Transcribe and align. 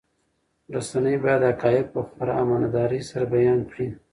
رسنۍ 0.75 1.15
باید 1.23 1.41
حقایق 1.49 1.85
په 1.93 2.01
خورا 2.09 2.33
امانتدارۍ 2.43 3.01
سره 3.09 3.25
بیان 3.35 3.59
کړي. 3.71 3.87